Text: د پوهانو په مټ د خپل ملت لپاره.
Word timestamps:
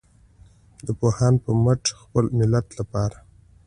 د 0.85 0.87
پوهانو 0.99 1.41
په 1.45 1.51
مټ 1.63 1.81
د 1.89 1.97
خپل 2.01 2.25
ملت 2.39 2.67
لپاره. 2.79 3.17